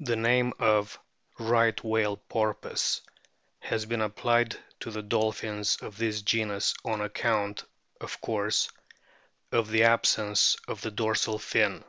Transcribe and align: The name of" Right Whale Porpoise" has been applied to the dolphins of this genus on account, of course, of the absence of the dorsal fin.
The 0.00 0.16
name 0.16 0.54
of" 0.58 0.98
Right 1.38 1.78
Whale 1.84 2.16
Porpoise" 2.16 3.02
has 3.70 3.84
been 3.84 4.00
applied 4.00 4.56
to 4.80 4.90
the 4.90 5.02
dolphins 5.02 5.76
of 5.82 5.98
this 5.98 6.22
genus 6.22 6.72
on 6.86 7.02
account, 7.02 7.64
of 8.00 8.18
course, 8.22 8.70
of 9.52 9.68
the 9.68 9.82
absence 9.84 10.56
of 10.66 10.80
the 10.80 10.90
dorsal 10.90 11.38
fin. 11.38 11.84